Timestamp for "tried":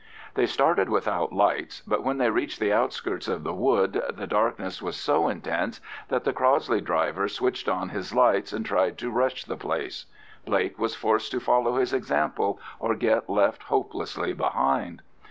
8.65-8.97